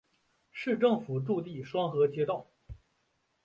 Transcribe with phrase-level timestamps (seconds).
[0.51, 2.47] 市政府驻地双河街道。